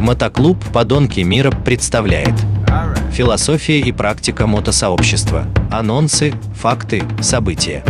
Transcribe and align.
Мотоклуб 0.00 0.56
«Подонки 0.72 1.20
мира» 1.20 1.50
представляет 1.50 2.32
Философия 3.12 3.80
и 3.80 3.92
практика 3.92 4.46
мотосообщества. 4.46 5.44
Анонсы, 5.70 6.32
факты, 6.54 7.02
события. 7.20 7.84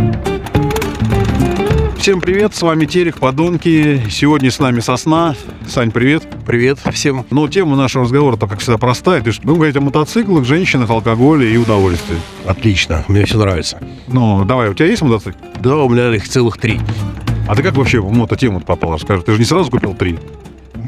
Всем 1.98 2.20
привет, 2.20 2.52
с 2.52 2.62
вами 2.62 2.86
Терех, 2.86 3.18
Подонки. 3.20 4.02
Сегодня 4.10 4.50
с 4.50 4.58
нами 4.58 4.80
Сосна. 4.80 5.36
Сань, 5.68 5.92
привет. 5.92 6.24
Привет 6.44 6.80
всем. 6.92 7.24
Ну, 7.30 7.46
тема 7.46 7.76
нашего 7.76 8.02
разговора-то, 8.02 8.48
как 8.48 8.58
всегда, 8.58 8.78
простая. 8.78 9.20
Ты 9.20 9.30
ж, 9.30 9.38
ну, 9.44 9.54
говорить 9.54 9.76
о 9.76 9.80
мотоциклах, 9.80 10.44
женщинах, 10.44 10.90
алкоголе 10.90 11.52
и 11.52 11.56
удовольствии. 11.58 12.18
Отлично, 12.44 13.04
мне 13.06 13.24
все 13.24 13.38
нравится. 13.38 13.78
Ну, 14.08 14.44
давай, 14.44 14.68
у 14.68 14.74
тебя 14.74 14.86
есть 14.86 15.02
мотоцикл? 15.02 15.38
Да, 15.60 15.76
у 15.76 15.88
меня 15.88 16.12
их 16.12 16.28
целых 16.28 16.58
три. 16.58 16.80
А 17.46 17.54
ты 17.54 17.62
как 17.62 17.76
вообще 17.76 18.00
в 18.00 18.10
мототему 18.10 18.60
попал? 18.60 18.94
Расскажи, 18.94 19.22
ты 19.22 19.32
же 19.32 19.38
не 19.38 19.44
сразу 19.44 19.70
купил 19.70 19.94
три? 19.94 20.18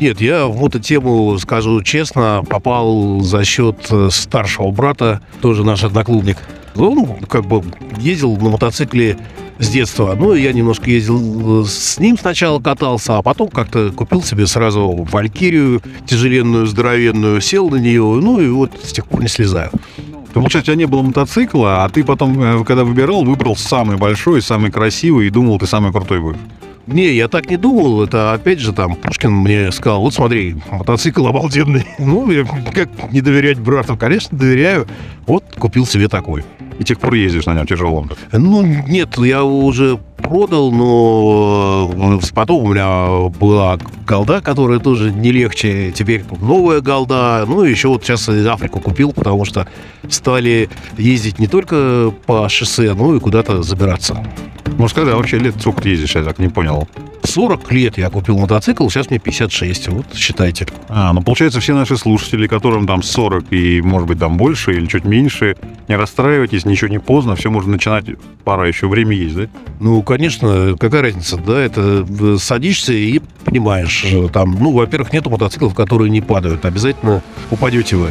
Нет, 0.02 0.20
я 0.20 0.48
в 0.48 0.60
мототему, 0.60 1.38
скажу 1.38 1.80
честно, 1.80 2.42
попал 2.48 3.20
за 3.20 3.44
счет 3.44 3.86
э, 3.88 4.08
старшего 4.10 4.72
брата, 4.72 5.20
тоже 5.40 5.62
наш 5.62 5.84
одноклубник. 5.84 6.38
Он 6.74 7.06
как 7.28 7.46
бы 7.46 7.62
ездил 7.98 8.36
на 8.36 8.50
мотоцикле 8.50 9.16
с 9.60 9.68
детства. 9.68 10.16
Ну, 10.18 10.34
я 10.34 10.52
немножко 10.52 10.90
ездил 10.90 11.62
э, 11.62 11.66
с 11.68 12.00
ним 12.00 12.18
сначала 12.18 12.58
катался, 12.58 13.18
а 13.18 13.22
потом 13.22 13.48
как-то 13.48 13.92
купил 13.92 14.24
себе 14.24 14.48
сразу 14.48 15.06
Валькирию 15.08 15.80
тяжеленную, 16.04 16.66
здоровенную, 16.66 17.40
сел 17.40 17.70
на 17.70 17.76
нее, 17.76 18.02
ну 18.02 18.40
и 18.40 18.48
вот 18.48 18.72
с 18.82 18.90
тех 18.92 19.06
пор 19.06 19.22
не 19.22 19.28
слезаю. 19.28 19.70
То, 20.34 20.40
получается, 20.40 20.72
у 20.72 20.74
тебя 20.74 20.84
не 20.84 20.86
было 20.86 21.02
мотоцикла, 21.02 21.84
а 21.84 21.88
ты 21.88 22.02
потом, 22.02 22.42
э, 22.42 22.64
когда 22.64 22.82
выбирал, 22.82 23.24
выбрал 23.24 23.54
самый 23.54 23.98
большой, 23.98 24.42
самый 24.42 24.72
красивый 24.72 25.28
и 25.28 25.30
думал, 25.30 25.60
ты 25.60 25.68
самый 25.68 25.92
крутой 25.92 26.18
будешь. 26.18 26.38
Не, 26.86 27.12
я 27.12 27.28
так 27.28 27.48
не 27.48 27.56
думал. 27.56 28.02
Это 28.02 28.32
опять 28.32 28.58
же 28.58 28.72
там 28.72 28.96
Пушкин 28.96 29.32
мне 29.32 29.70
сказал, 29.72 30.00
вот 30.00 30.14
смотри, 30.14 30.56
мотоцикл 30.70 31.26
обалденный. 31.26 31.86
Ну, 31.98 32.30
я 32.30 32.44
как 32.44 33.12
не 33.12 33.20
доверять 33.20 33.58
брату? 33.58 33.96
Конечно, 33.96 34.36
доверяю. 34.36 34.86
Вот 35.26 35.44
купил 35.58 35.86
себе 35.86 36.08
такой. 36.08 36.44
И 36.82 36.84
тех 36.84 36.98
пор 36.98 37.14
ездишь 37.14 37.46
на 37.46 37.54
нем 37.54 37.64
тяжелом. 37.64 38.10
Ну, 38.32 38.62
нет, 38.62 39.16
я 39.18 39.44
уже 39.44 40.00
продал, 40.16 40.72
но 40.72 42.18
э, 42.20 42.26
потом 42.34 42.64
у 42.64 42.72
меня 42.72 43.30
была 43.38 43.78
голда, 44.04 44.40
которая 44.40 44.80
тоже 44.80 45.12
не 45.12 45.30
легче. 45.30 45.92
Теперь 45.92 46.24
новая 46.40 46.80
голда. 46.80 47.44
Ну, 47.46 47.62
еще 47.62 47.86
вот 47.86 48.02
сейчас 48.02 48.28
Африку 48.28 48.80
купил, 48.80 49.12
потому 49.12 49.44
что 49.44 49.68
стали 50.08 50.68
ездить 50.98 51.38
не 51.38 51.46
только 51.46 52.12
по 52.26 52.48
шоссе, 52.48 52.94
но 52.94 53.14
и 53.14 53.20
куда-то 53.20 53.62
забираться. 53.62 54.26
Ну, 54.76 54.88
скажи, 54.88 55.12
а 55.12 55.16
вообще 55.16 55.38
лет 55.38 55.54
сколько 55.60 55.82
ты 55.82 55.90
ездишь, 55.90 56.16
я 56.16 56.24
так 56.24 56.40
не 56.40 56.48
понял. 56.48 56.88
40 57.24 57.72
лет 57.72 57.98
я 57.98 58.10
купил 58.10 58.38
мотоцикл, 58.38 58.88
сейчас 58.88 59.10
мне 59.10 59.18
56, 59.18 59.88
вот 59.88 60.06
считайте. 60.14 60.66
А, 60.88 61.12
ну 61.12 61.22
получается 61.22 61.60
все 61.60 61.74
наши 61.74 61.96
слушатели, 61.96 62.46
которым 62.46 62.86
там 62.86 63.02
40 63.02 63.52
и 63.52 63.80
может 63.80 64.08
быть 64.08 64.18
там 64.18 64.36
больше 64.36 64.72
или 64.72 64.86
чуть 64.86 65.04
меньше, 65.04 65.56
не 65.88 65.96
расстраивайтесь, 65.96 66.64
ничего 66.64 66.88
не 66.88 66.98
поздно, 66.98 67.36
все 67.36 67.50
можно 67.50 67.72
начинать, 67.72 68.04
пора 68.44 68.66
еще 68.66 68.88
время 68.88 69.14
есть, 69.16 69.36
да? 69.36 69.46
Ну, 69.80 70.02
конечно, 70.02 70.76
какая 70.78 71.02
разница, 71.02 71.36
да, 71.36 71.60
это 71.60 72.06
садишься 72.38 72.92
и 72.92 73.20
понимаешь, 73.44 74.06
там, 74.32 74.56
ну, 74.58 74.72
во-первых, 74.72 75.12
нету 75.12 75.30
мотоциклов, 75.30 75.74
которые 75.74 76.10
не 76.10 76.20
падают, 76.20 76.64
обязательно 76.64 77.22
упадете 77.50 77.96
вы. 77.96 78.10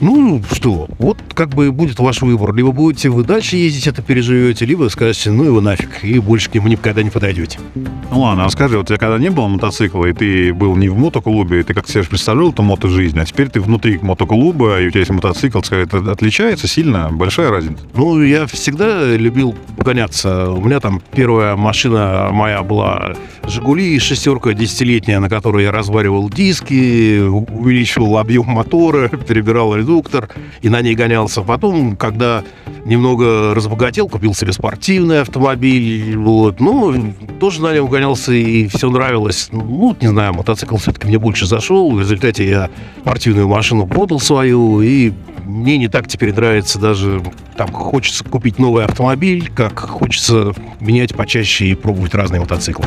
Ну, 0.00 0.42
что, 0.52 0.88
вот 0.98 1.18
как 1.34 1.50
бы 1.50 1.72
будет 1.72 1.98
ваш 1.98 2.22
выбор. 2.22 2.54
Либо 2.54 2.72
будете 2.72 3.08
вы 3.08 3.24
дальше 3.24 3.56
ездить, 3.56 3.86
это 3.86 4.02
переживете, 4.02 4.64
либо 4.64 4.88
скажете, 4.88 5.30
ну 5.30 5.44
его 5.44 5.60
нафиг, 5.60 6.04
и 6.04 6.18
больше 6.18 6.50
к 6.50 6.54
нему 6.54 6.68
никогда 6.68 7.02
не 7.02 7.10
подойдете. 7.10 7.58
Ну 7.74 8.20
ладно, 8.20 8.44
а 8.44 8.50
скажи, 8.50 8.76
вот 8.76 8.84
у 8.84 8.88
тебя 8.88 8.98
когда 8.98 9.18
не 9.18 9.30
было 9.30 9.48
мотоцикла, 9.48 10.06
и 10.06 10.12
ты 10.12 10.54
был 10.54 10.76
не 10.76 10.88
в 10.88 10.98
мотоклубе, 10.98 11.60
и 11.60 11.62
ты 11.62 11.74
как 11.74 11.88
себе 11.88 12.04
представлял 12.04 12.50
эту 12.50 12.62
мотожизнь, 12.62 13.18
а 13.18 13.24
теперь 13.24 13.48
ты 13.48 13.60
внутри 13.60 13.98
мотоклуба, 13.98 14.80
и 14.80 14.86
у 14.86 14.90
тебя 14.90 15.00
есть 15.00 15.12
мотоцикл, 15.12 15.60
скажи, 15.62 15.82
это 15.82 15.98
отличается 16.10 16.66
сильно? 16.66 17.10
Большая 17.10 17.50
разница? 17.50 17.84
Ну, 17.94 18.22
я 18.22 18.46
всегда 18.46 19.04
любил 19.16 19.54
гоняться. 19.78 20.50
У 20.50 20.64
меня 20.64 20.80
там 20.80 21.02
первая 21.14 21.56
машина 21.56 22.30
моя 22.32 22.62
была 22.62 23.14
«Жигули», 23.46 23.98
шестерка 23.98 24.52
десятилетняя, 24.52 25.20
на 25.20 25.28
которой 25.28 25.64
я 25.64 25.72
разваривал 25.72 26.28
диски, 26.28 27.20
увеличивал 27.20 28.18
объем 28.18 28.46
мотора, 28.46 29.08
перебирал 29.28 29.75
редуктор 29.76 30.28
и 30.62 30.68
на 30.68 30.80
ней 30.82 30.94
гонялся. 30.94 31.42
Потом, 31.42 31.96
когда 31.96 32.42
немного 32.84 33.54
разбогател, 33.54 34.08
купил 34.08 34.34
себе 34.34 34.52
спортивный 34.52 35.22
автомобиль. 35.22 36.16
Вот. 36.16 36.60
Ну, 36.60 37.14
тоже 37.40 37.62
на 37.62 37.74
нем 37.74 37.86
гонялся 37.88 38.32
и 38.32 38.66
все 38.68 38.90
нравилось. 38.90 39.48
Ну, 39.52 39.96
не 40.00 40.08
знаю, 40.08 40.34
мотоцикл 40.34 40.76
все-таки 40.76 41.06
мне 41.06 41.18
больше 41.18 41.46
зашел. 41.46 41.90
В 41.92 42.00
результате 42.00 42.48
я 42.48 42.70
спортивную 43.00 43.48
машину 43.48 43.86
продал 43.86 44.20
свою 44.20 44.80
и 44.80 45.12
мне 45.44 45.78
не 45.78 45.88
так 45.88 46.08
теперь 46.08 46.34
нравится 46.34 46.78
даже, 46.78 47.22
там, 47.56 47.72
хочется 47.72 48.24
купить 48.24 48.58
новый 48.58 48.84
автомобиль, 48.84 49.50
как 49.54 49.78
хочется 49.78 50.52
менять 50.80 51.14
почаще 51.14 51.66
и 51.66 51.74
пробовать 51.74 52.14
разные 52.14 52.40
мотоциклы. 52.40 52.86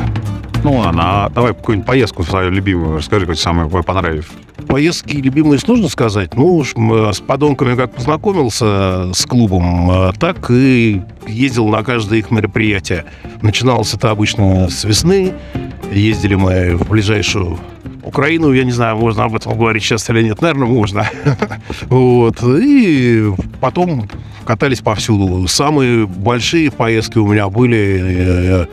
Ну 0.62 0.76
ладно, 0.76 1.02
а 1.04 1.30
давай 1.30 1.54
какую-нибудь 1.54 1.86
поездку 1.86 2.22
свою 2.22 2.50
любимую, 2.50 2.98
расскажи, 2.98 3.24
какой 3.24 3.36
самый 3.36 3.68
понравился 3.82 4.28
поездки 4.70 5.16
любимые 5.16 5.58
сложно 5.58 5.88
сказать. 5.88 6.34
Ну, 6.34 6.56
уж 6.56 6.74
с 6.74 7.20
подонками 7.20 7.74
как 7.74 7.92
познакомился 7.92 9.12
с 9.12 9.26
клубом, 9.26 9.90
а 9.90 10.12
так 10.12 10.50
и 10.50 11.02
ездил 11.26 11.68
на 11.68 11.82
каждое 11.82 12.20
их 12.20 12.30
мероприятие. 12.30 13.04
Начиналось 13.42 13.92
это 13.94 14.10
обычно 14.10 14.68
с 14.68 14.84
весны. 14.84 15.32
Ездили 15.92 16.36
мы 16.36 16.76
в 16.76 16.88
ближайшую 16.88 17.58
Украину, 18.04 18.52
я 18.52 18.64
не 18.64 18.70
знаю, 18.70 18.96
можно 18.96 19.24
об 19.24 19.34
этом 19.34 19.58
говорить 19.58 19.82
сейчас 19.82 20.08
или 20.08 20.22
нет, 20.22 20.40
наверное, 20.40 20.68
можно. 20.68 21.10
Вот. 21.88 22.42
И 22.42 23.24
потом 23.60 24.08
катались 24.44 24.80
повсюду. 24.80 25.46
Самые 25.48 26.06
большие 26.06 26.70
поездки 26.70 27.18
у 27.18 27.26
меня 27.26 27.48
были 27.48 28.00
э, 28.02 28.66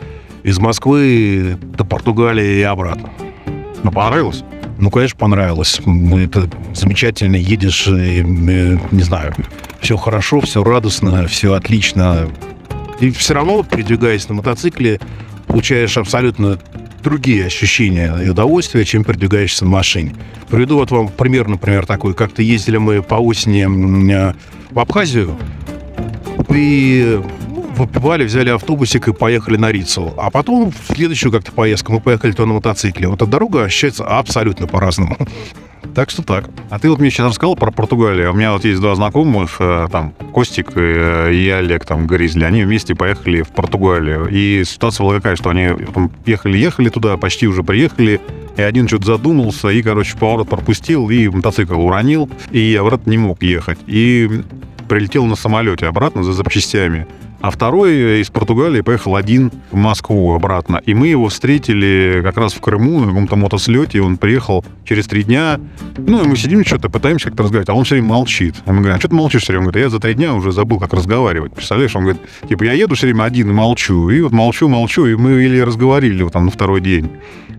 из 0.44 0.58
Москвы 0.58 1.58
до 1.76 1.84
Португалии 1.84 2.58
и 2.58 2.62
обратно. 2.62 3.10
Ну, 3.82 3.90
понравилось? 3.90 4.44
Ну, 4.78 4.90
конечно, 4.90 5.18
понравилось. 5.18 5.80
Это 5.80 6.48
замечательно. 6.72 7.36
Едешь, 7.36 7.88
и, 7.88 8.22
не 8.22 9.02
знаю, 9.02 9.34
все 9.80 9.96
хорошо, 9.96 10.40
все 10.40 10.62
радостно, 10.62 11.26
все 11.26 11.52
отлично. 11.54 12.28
И 13.00 13.10
все 13.10 13.34
равно, 13.34 13.62
передвигаясь 13.64 14.28
на 14.28 14.36
мотоцикле, 14.36 15.00
получаешь 15.46 15.96
абсолютно 15.98 16.58
другие 17.02 17.46
ощущения 17.46 18.16
и 18.24 18.28
удовольствия, 18.28 18.84
чем 18.84 19.04
передвигаешься 19.04 19.64
на 19.64 19.70
машине. 19.70 20.14
Приведу 20.48 20.76
вот 20.76 20.90
вам 20.90 21.08
пример, 21.08 21.48
например, 21.48 21.86
такой. 21.86 22.14
Как-то 22.14 22.42
ездили 22.42 22.76
мы 22.76 23.02
по 23.02 23.16
осени 23.16 23.66
в 24.70 24.78
Абхазию, 24.78 25.36
и 26.50 27.20
выпивали, 27.78 28.24
взяли 28.24 28.50
автобусик 28.50 29.08
и 29.08 29.12
поехали 29.12 29.56
на 29.56 29.72
Рицу. 29.72 30.12
А 30.16 30.30
потом 30.30 30.72
в 30.72 30.94
следующую 30.94 31.32
как-то 31.32 31.52
поездку 31.52 31.92
мы 31.92 32.00
поехали 32.00 32.32
то 32.32 32.46
на 32.46 32.54
мотоцикле. 32.54 33.08
Вот 33.08 33.22
эта 33.22 33.30
дорога 33.30 33.64
ощущается 33.64 34.04
абсолютно 34.04 34.66
по-разному. 34.66 35.16
Так 35.94 36.10
что 36.10 36.22
так. 36.22 36.48
А 36.70 36.78
ты 36.78 36.90
вот 36.90 36.98
мне 36.98 37.10
сейчас 37.10 37.28
рассказал 37.28 37.56
про 37.56 37.70
Португалию. 37.70 38.32
У 38.32 38.36
меня 38.36 38.52
вот 38.52 38.64
есть 38.64 38.80
два 38.80 38.94
знакомых, 38.94 39.56
э, 39.58 39.88
там, 39.90 40.12
Костик 40.32 40.76
и, 40.76 40.80
и 40.80 41.48
Олег, 41.48 41.84
там, 41.84 42.06
Гризли. 42.06 42.44
Они 42.44 42.62
вместе 42.62 42.94
поехали 42.94 43.42
в 43.42 43.48
Португалию. 43.48 44.28
И 44.28 44.64
ситуация 44.64 45.04
была 45.04 45.16
какая, 45.16 45.34
что 45.34 45.50
они 45.50 45.70
ехали-ехали 46.26 46.88
туда, 46.88 47.16
почти 47.16 47.48
уже 47.48 47.62
приехали, 47.62 48.20
и 48.56 48.62
один 48.62 48.86
что-то 48.86 49.06
задумался, 49.06 49.68
и, 49.68 49.82
короче, 49.82 50.16
поворот 50.16 50.48
пропустил, 50.48 51.10
и 51.10 51.28
мотоцикл 51.28 51.80
уронил, 51.80 52.28
и 52.50 52.76
обратно 52.76 53.10
не 53.10 53.18
мог 53.18 53.42
ехать. 53.42 53.78
И 53.86 54.42
прилетел 54.88 55.26
на 55.26 55.36
самолете 55.36 55.86
обратно 55.86 56.22
за 56.22 56.32
запчастями. 56.32 57.06
А 57.40 57.50
второй 57.50 58.20
из 58.20 58.30
Португалии 58.30 58.80
поехал 58.80 59.14
один 59.14 59.52
в 59.70 59.76
Москву 59.76 60.34
обратно. 60.34 60.82
И 60.84 60.94
мы 60.94 61.06
его 61.06 61.28
встретили 61.28 62.20
как 62.24 62.36
раз 62.36 62.52
в 62.52 62.60
Крыму 62.60 63.00
на 63.00 63.06
каком-то 63.08 63.36
мотослете. 63.36 64.02
Он 64.02 64.16
приехал 64.16 64.64
через 64.84 65.06
три 65.06 65.22
дня. 65.22 65.60
Ну, 65.96 66.24
и 66.24 66.26
мы 66.26 66.36
сидим 66.36 66.64
что-то, 66.64 66.90
пытаемся 66.90 67.26
как-то 67.26 67.44
разговаривать. 67.44 67.68
А 67.68 67.74
он 67.74 67.84
все 67.84 67.94
время 67.94 68.08
молчит. 68.08 68.56
А 68.66 68.72
мы 68.72 68.78
говорим, 68.80 68.96
а 68.96 68.98
что 68.98 69.08
ты 69.08 69.14
молчишь 69.14 69.42
все 69.42 69.52
время? 69.52 69.66
Он 69.66 69.70
говорит, 69.70 69.84
я 69.84 69.90
за 69.90 70.00
три 70.00 70.14
дня 70.14 70.34
уже 70.34 70.50
забыл, 70.50 70.80
как 70.80 70.92
разговаривать. 70.92 71.52
Представляешь? 71.52 71.94
Он 71.94 72.02
говорит, 72.02 72.22
типа, 72.48 72.64
я 72.64 72.72
еду 72.72 72.96
все 72.96 73.06
время 73.06 73.22
один 73.22 73.50
и 73.50 73.52
молчу. 73.52 74.10
И 74.10 74.20
вот 74.20 74.32
молчу, 74.32 74.66
молчу, 74.66 75.06
и 75.06 75.14
мы 75.14 75.44
или 75.44 75.60
разговаривали 75.60 76.24
вот 76.24 76.32
там 76.32 76.46
на 76.46 76.50
второй 76.50 76.80
день. 76.80 77.08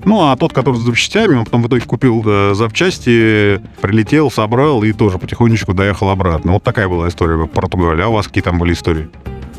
Ну, 0.04 0.22
а 0.22 0.36
тот, 0.36 0.52
который 0.52 0.76
с 0.76 0.80
запчастями, 0.80 1.36
он 1.36 1.46
потом 1.46 1.64
в 1.64 1.68
итоге 1.68 1.81
купил 1.86 2.24
э, 2.26 2.54
запчасти, 2.54 3.62
прилетел, 3.81 4.31
собрал 4.31 4.84
и 4.84 4.92
тоже 4.92 5.18
потихонечку 5.18 5.74
доехал 5.74 6.10
обратно. 6.10 6.54
Вот 6.54 6.64
такая 6.64 6.88
была 6.88 7.08
история 7.08 7.36
в 7.36 7.48
Португалии. 7.48 8.04
А 8.04 8.08
у 8.08 8.14
вас 8.14 8.28
какие 8.28 8.44
там 8.44 8.60
были 8.60 8.74
истории? 8.74 9.10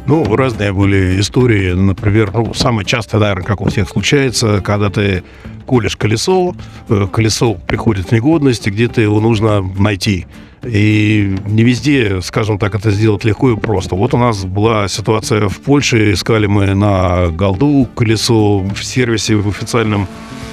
Ну, 0.06 0.37
разные 0.37 0.73
были 0.73 1.20
истории. 1.20 1.73
Например, 1.73 2.31
ну, 2.32 2.52
самое 2.55 2.85
частое, 2.87 3.20
наверное, 3.20 3.44
как 3.44 3.61
у 3.61 3.69
всех 3.69 3.88
случается, 3.88 4.61
когда 4.61 4.91
ты 4.91 5.23
колешь 5.70 5.96
колесо, 5.96 6.56
э, 6.88 7.06
колесо 7.12 7.55
приходит 7.55 8.08
в 8.08 8.12
негодность, 8.12 8.67
и 8.67 8.70
где-то 8.70 9.00
его 9.00 9.20
нужно 9.20 9.62
найти. 9.78 10.26
И 10.64 11.37
не 11.46 11.62
везде, 11.62 12.20
скажем 12.22 12.58
так, 12.58 12.75
это 12.75 12.90
сделать 12.90 13.22
легко 13.22 13.52
и 13.52 13.56
просто. 13.56 13.94
Вот 13.94 14.12
у 14.12 14.19
нас 14.19 14.44
была 14.44 14.88
ситуация 14.88 15.49
в 15.49 15.61
Польше, 15.61 16.12
искали 16.12 16.46
мы 16.46 16.75
на 16.75 17.28
голду 17.28 17.88
колесо 17.94 18.58
в 18.58 18.82
сервисе 18.82 19.37
в 19.37 19.46
официальном 19.46 20.08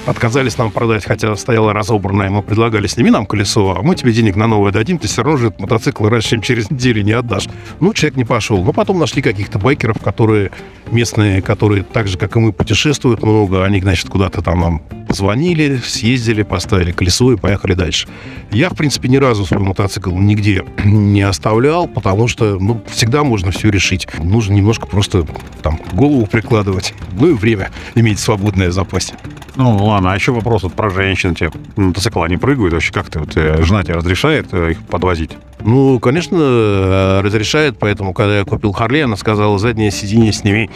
отказались 0.08 0.56
нам 0.58 0.70
продать, 0.70 1.04
хотя 1.04 1.34
стояло 1.36 1.72
разобранное. 1.72 2.30
Мы 2.30 2.42
предлагали, 2.42 2.86
сними 2.86 3.10
нам 3.10 3.26
колесо, 3.26 3.76
а 3.78 3.82
мы 3.82 3.94
тебе 3.94 4.12
денег 4.12 4.36
на 4.36 4.46
новое 4.46 4.72
дадим, 4.72 4.98
ты 4.98 5.06
все 5.06 5.22
равно 5.22 5.38
же 5.38 5.46
этот 5.48 5.60
мотоцикл 5.60 6.06
раньше, 6.06 6.30
чем 6.30 6.42
через 6.42 6.70
неделю 6.70 7.02
не 7.02 7.12
отдашь. 7.12 7.48
Ну, 7.80 7.92
человек 7.92 8.16
не 8.16 8.24
пошел. 8.24 8.64
Но 8.64 8.72
потом 8.72 8.98
нашли 8.98 9.22
каких-то 9.22 9.58
байкеров, 9.58 9.98
которые 9.98 10.50
местные, 10.92 11.42
которые 11.42 11.82
так 11.82 12.08
же, 12.08 12.18
как 12.18 12.36
и 12.36 12.38
мы, 12.38 12.52
путешествуют 12.52 13.22
много. 13.22 13.64
Они, 13.64 13.80
значит, 13.80 14.08
куда-то 14.08 14.42
там 14.42 14.60
нам 14.60 14.82
позвонили, 15.06 15.80
съездили, 15.84 16.42
поставили 16.42 16.92
колесо 16.92 17.32
и 17.32 17.36
поехали 17.36 17.74
дальше. 17.74 18.08
Я, 18.50 18.68
в 18.68 18.76
принципе, 18.76 19.08
ни 19.08 19.16
разу 19.16 19.46
свой 19.46 19.60
мотоцикл 19.60 20.10
нигде 20.10 20.64
не 20.84 21.22
оставлял, 21.22 21.88
потому 21.88 22.28
что, 22.28 22.58
ну, 22.58 22.82
всегда 22.88 23.24
можно 23.24 23.50
все 23.50 23.70
решить. 23.70 24.06
Нужно 24.18 24.54
немножко 24.54 24.86
просто 24.86 25.26
там 25.62 25.80
голову 25.92 26.26
прикладывать, 26.26 26.94
ну 27.12 27.30
и 27.30 27.32
время 27.32 27.70
иметь 27.94 28.18
свободное 28.18 28.70
запасе. 28.70 29.14
Ну, 29.58 29.76
ладно, 29.76 30.12
а 30.12 30.14
еще 30.14 30.30
вопрос 30.30 30.62
вот 30.62 30.72
про 30.74 30.88
женщин. 30.88 31.34
Тебе 31.34 31.50
мотоцикл 31.74 32.22
они 32.22 32.36
прыгают 32.36 32.72
вообще? 32.72 32.92
Как 32.92 33.10
ты, 33.10 33.18
вот, 33.18 33.36
э, 33.36 33.60
жена 33.64 33.82
тебе 33.82 33.94
разрешает 33.94 34.46
э, 34.52 34.70
их 34.70 34.78
подвозить? 34.86 35.32
Ну, 35.60 35.98
конечно, 35.98 36.38
э, 36.40 37.20
разрешает, 37.22 37.76
поэтому, 37.76 38.14
когда 38.14 38.38
я 38.38 38.44
купил 38.44 38.70
Харли, 38.70 39.00
она 39.00 39.16
сказала, 39.16 39.58
заднее 39.58 39.90
сиденье 39.90 40.32
сними. 40.32 40.70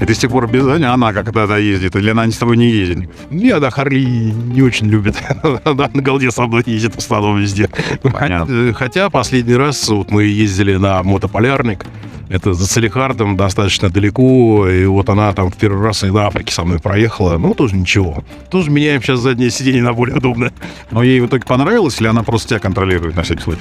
И 0.00 0.06
ты 0.06 0.14
с 0.14 0.18
тех 0.18 0.30
пор 0.30 0.48
без 0.48 0.66
а 0.66 0.94
она 0.94 1.12
когда-то 1.12 1.58
ездит, 1.58 1.96
или 1.96 2.08
она 2.08 2.26
с 2.26 2.38
тобой 2.38 2.56
не 2.56 2.70
ездит? 2.70 3.10
Не, 3.30 3.50
она 3.50 3.68
Харли 3.68 4.00
не 4.00 4.62
очень 4.62 4.86
любит. 4.86 5.16
Она 5.64 5.90
на 5.92 6.02
голде 6.02 6.30
со 6.30 6.46
мной 6.46 6.62
ездит 6.64 6.94
в 6.94 6.98
основном 6.98 7.40
везде. 7.40 7.68
Понятно. 8.02 8.72
Хотя 8.72 9.10
последний 9.10 9.54
раз 9.54 9.86
вот 9.90 10.10
мы 10.10 10.24
ездили 10.24 10.76
на 10.76 11.02
мотополярник, 11.02 11.84
это 12.28 12.54
за 12.54 12.66
Салихардом 12.66 13.36
достаточно 13.36 13.90
далеко, 13.90 14.68
и 14.68 14.86
вот 14.86 15.08
она 15.08 15.32
там 15.32 15.50
в 15.50 15.56
первый 15.56 15.82
раз 15.82 16.04
и 16.04 16.10
на 16.10 16.26
Африке 16.26 16.52
со 16.52 16.64
мной 16.64 16.78
проехала, 16.78 17.38
ну, 17.38 17.54
тоже 17.54 17.76
ничего. 17.76 18.24
Тоже 18.50 18.70
меняем 18.70 19.02
сейчас 19.02 19.20
заднее 19.20 19.50
сиденье 19.50 19.82
на 19.82 19.92
более 19.92 20.16
удобное. 20.16 20.52
Но 20.90 21.02
ей 21.02 21.20
в 21.20 21.26
итоге 21.26 21.44
понравилось, 21.46 22.00
или 22.00 22.08
она 22.08 22.22
просто 22.22 22.50
тебя 22.50 22.60
контролирует 22.60 23.16
на 23.16 23.22
всякий 23.22 23.42
случай? 23.42 23.60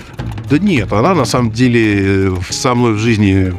Да 0.50 0.58
нет, 0.58 0.92
она 0.94 1.14
на 1.14 1.26
самом 1.26 1.52
деле 1.52 2.36
со 2.50 2.76
мной 2.76 2.94
в 2.94 2.98
жизни 2.98 3.54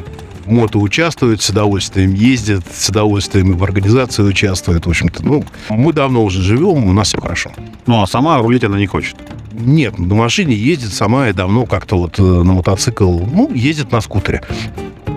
мото 0.46 0.78
участвует, 0.78 1.42
с 1.42 1.50
удовольствием 1.50 2.14
ездит, 2.14 2.62
с 2.72 2.88
удовольствием 2.88 3.52
и 3.52 3.54
в 3.54 3.64
организации 3.64 4.22
участвует. 4.22 4.86
В 4.86 4.88
общем-то, 4.88 5.24
ну, 5.24 5.44
мы 5.70 5.92
давно 5.92 6.24
уже 6.24 6.42
живем, 6.42 6.84
у 6.84 6.92
нас 6.92 7.08
все 7.08 7.20
хорошо. 7.20 7.52
Ну, 7.86 8.02
а 8.02 8.06
сама 8.06 8.38
рулить 8.38 8.64
она 8.64 8.78
не 8.78 8.86
хочет. 8.86 9.16
Нет, 9.52 9.98
на 9.98 10.14
машине 10.14 10.54
ездит 10.54 10.92
сама 10.92 11.28
и 11.28 11.32
давно 11.32 11.64
как-то 11.66 11.96
вот 11.96 12.18
э, 12.18 12.22
на 12.22 12.52
мотоцикл, 12.52 13.20
ну, 13.20 13.52
ездит 13.54 13.92
на 13.92 14.00
скутере. 14.00 14.42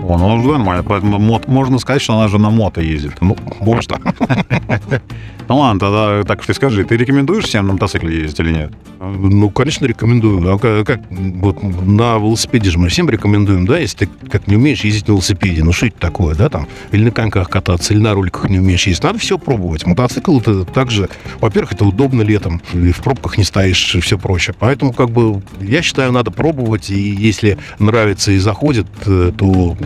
О, 0.08 0.16
ну 0.16 0.36
уже 0.36 0.52
нормально. 0.52 0.82
Поэтому 0.82 1.18
мот, 1.18 1.48
можно 1.48 1.78
сказать, 1.78 2.00
что 2.00 2.14
она 2.14 2.28
же 2.28 2.38
на 2.38 2.48
мото 2.48 2.80
ездит. 2.80 3.20
Ну, 3.20 3.36
можно. 3.60 4.00
Ну 5.48 5.56
ладно, 5.56 5.80
тогда 5.80 6.24
так 6.24 6.44
ты 6.44 6.52
скажи, 6.52 6.84
ты 6.84 6.98
рекомендуешь 6.98 7.44
всем 7.44 7.66
на 7.66 7.72
мотоцикле 7.72 8.20
ездить 8.20 8.40
или 8.40 8.52
нет? 8.52 8.72
Ну, 9.00 9.48
конечно, 9.48 9.86
рекомендую. 9.86 10.54
А 10.54 10.58
как, 10.58 10.86
как 10.86 11.00
вот 11.10 11.62
на 11.62 12.18
велосипеде 12.18 12.70
же 12.70 12.78
мы 12.78 12.88
всем 12.88 13.08
рекомендуем, 13.08 13.66
да, 13.66 13.78
если 13.78 14.04
ты 14.04 14.08
как 14.30 14.46
не 14.46 14.56
умеешь 14.56 14.84
ездить 14.84 15.08
на 15.08 15.12
велосипеде, 15.12 15.64
ну 15.64 15.72
что 15.72 15.86
это 15.86 15.98
такое, 15.98 16.34
да, 16.34 16.50
там, 16.50 16.68
или 16.92 17.04
на 17.04 17.12
коньках 17.12 17.48
кататься, 17.48 17.94
или 17.94 18.00
на 18.00 18.12
роликах 18.12 18.50
не 18.50 18.58
умеешь 18.58 18.86
ездить, 18.86 19.04
надо 19.04 19.18
все 19.18 19.38
пробовать. 19.38 19.86
Мотоцикл 19.86 20.38
это 20.38 20.66
также, 20.66 21.08
во-первых, 21.40 21.72
это 21.72 21.86
удобно 21.86 22.20
летом, 22.20 22.60
и 22.74 22.92
в 22.92 22.98
пробках 22.98 23.38
не 23.38 23.44
стоишь, 23.44 23.94
и 23.94 24.00
все 24.00 24.18
прочее. 24.18 24.54
Поэтому, 24.58 24.92
как 24.92 25.08
бы, 25.08 25.42
я 25.62 25.80
считаю, 25.80 26.12
надо 26.12 26.30
пробовать, 26.30 26.90
и 26.90 26.98
если 26.98 27.56
нравится 27.78 28.32
и 28.32 28.38
заходит, 28.38 28.86
э, 29.06 29.32
то 29.34 29.76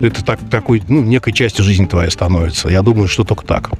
это 0.00 0.24
так, 0.24 0.38
такой, 0.50 0.82
ну, 0.88 1.02
некой 1.02 1.32
частью 1.32 1.64
жизни 1.64 1.86
твоей 1.86 2.10
становится. 2.10 2.68
Я 2.68 2.82
думаю, 2.82 3.08
что 3.08 3.24
только 3.24 3.44
так. 3.44 3.70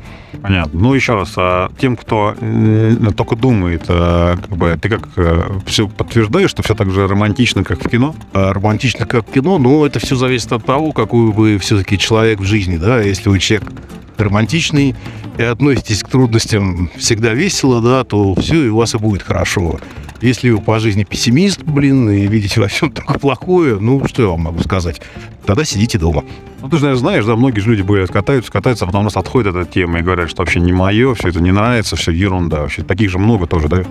Понятно. 0.42 0.80
Ну, 0.80 0.94
еще 0.94 1.14
раз, 1.14 1.32
а, 1.36 1.70
тем, 1.80 1.96
кто 1.96 2.34
э, 2.40 2.96
только 3.16 3.36
думает, 3.36 3.84
а, 3.88 4.36
как 4.36 4.56
бы, 4.56 4.78
ты 4.80 4.88
как 4.88 5.08
э, 5.16 5.58
все 5.66 5.88
подтверждаешь, 5.88 6.50
что 6.50 6.62
все 6.62 6.74
так 6.74 6.90
же 6.90 7.06
романтично, 7.06 7.64
как 7.64 7.84
в 7.84 7.88
кино? 7.88 8.14
Романтично, 8.32 9.06
как 9.06 9.28
в 9.28 9.32
кино, 9.32 9.58
но 9.58 9.86
это 9.86 9.98
все 10.00 10.16
зависит 10.16 10.52
от 10.52 10.64
того, 10.64 10.92
какой 10.92 11.32
вы 11.32 11.58
все-таки 11.58 11.98
человек 11.98 12.40
в 12.40 12.44
жизни, 12.44 12.76
да, 12.76 13.00
если 13.00 13.28
вы 13.28 13.38
человек 13.38 13.70
романтичный 14.16 14.94
и 15.38 15.42
относитесь 15.42 16.02
к 16.02 16.08
трудностям 16.08 16.90
всегда 16.96 17.32
весело, 17.32 17.80
да, 17.80 18.04
то 18.04 18.34
все 18.34 18.64
и 18.64 18.68
у 18.68 18.76
вас 18.76 18.94
и 18.94 18.98
будет 18.98 19.22
хорошо. 19.22 19.78
Если 20.20 20.50
вы 20.50 20.60
по 20.60 20.80
жизни 20.80 21.04
пессимист, 21.04 21.62
блин, 21.62 22.10
и 22.10 22.26
видите 22.26 22.60
во 22.60 22.66
всем 22.66 22.90
только 22.90 23.18
плохое, 23.20 23.78
ну, 23.78 24.04
что 24.08 24.22
я 24.22 24.28
вам 24.28 24.40
могу 24.40 24.60
сказать? 24.60 25.00
Тогда 25.48 25.64
сидите 25.64 25.96
дома. 25.96 26.24
Ну, 26.60 26.68
ты 26.68 26.76
же, 26.76 26.82
наверное, 26.82 27.00
знаешь, 27.00 27.24
да, 27.24 27.34
многие 27.34 27.60
же 27.60 27.70
люди 27.70 27.80
бывают, 27.80 28.10
катаются, 28.10 28.52
катаются, 28.52 28.84
а 28.84 28.86
потом 28.86 29.00
у 29.00 29.04
нас 29.04 29.16
отходит 29.16 29.56
эта 29.56 29.64
тема 29.64 30.00
и 30.00 30.02
говорят, 30.02 30.28
что 30.28 30.42
вообще 30.42 30.60
не 30.60 30.72
мое, 30.72 31.14
все 31.14 31.28
это 31.28 31.40
не 31.40 31.52
нравится, 31.52 31.96
все 31.96 32.12
ерунда. 32.12 32.60
Вообще 32.60 32.82
таких 32.82 33.08
же 33.08 33.18
много 33.18 33.46
тоже, 33.46 33.66
да? 33.68 33.82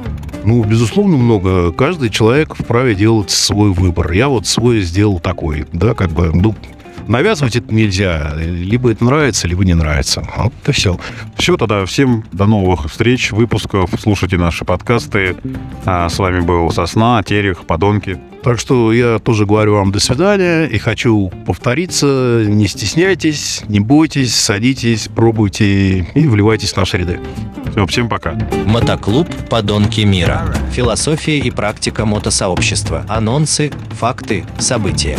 Ну, 0.43 0.63
безусловно, 0.63 1.17
много. 1.17 1.71
Каждый 1.71 2.11
человек 2.11 2.53
вправе 2.53 2.93
делать 2.93 3.31
свой 3.31 3.71
выбор. 3.71 4.11
Я 4.11 4.29
вот 4.29 4.45
свой 4.45 4.81
сделал 4.81 5.19
такой, 5.19 5.65
да, 5.71 5.95
как 5.95 6.11
бы, 6.11 6.29
ну, 6.31 6.53
навязывать 7.07 7.55
это 7.55 7.73
нельзя. 7.73 8.33
Либо 8.35 8.91
это 8.91 9.03
нравится, 9.03 9.47
либо 9.47 9.65
не 9.65 9.73
нравится. 9.73 10.27
Вот 10.37 10.53
это 10.63 10.71
все. 10.71 10.99
Все, 11.37 11.57
тогда 11.57 11.85
всем 11.85 12.23
до 12.31 12.45
новых 12.45 12.89
встреч, 12.89 13.31
выпусков. 13.31 13.89
Слушайте 13.99 14.37
наши 14.37 14.65
подкасты. 14.65 15.35
А, 15.85 16.09
с 16.09 16.19
вами 16.19 16.41
был 16.41 16.71
Сосна, 16.71 17.21
Терех, 17.23 17.65
Подонки. 17.65 18.19
Так 18.43 18.59
что 18.59 18.93
я 18.93 19.19
тоже 19.19 19.45
говорю 19.45 19.73
вам 19.73 19.91
до 19.91 19.99
свидания 19.99 20.65
и 20.65 20.77
хочу 20.77 21.31
повториться. 21.45 22.43
Не 22.47 22.67
стесняйтесь, 22.67 23.63
не 23.67 23.79
бойтесь, 23.79 24.35
садитесь, 24.35 25.09
пробуйте 25.13 25.99
и 26.13 26.27
вливайтесь 26.27 26.71
в 26.71 26.77
наши 26.77 26.97
ряды. 26.97 27.19
Все, 27.71 27.85
всем 27.87 28.09
пока. 28.09 28.37
Мотоклуб 28.65 29.27
«Подонки 29.49 30.01
мира». 30.01 30.55
Философия 30.71 31.39
и 31.39 31.51
практика 31.51 32.05
мотосообщества. 32.05 33.05
Анонсы, 33.07 33.71
факты, 33.91 34.45
события. 34.59 35.17